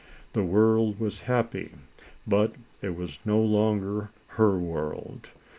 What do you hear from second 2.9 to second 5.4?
was no longer her world.